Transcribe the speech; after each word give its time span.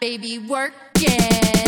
Baby, 0.00 0.38
work 0.38 0.72
it. 0.96 1.67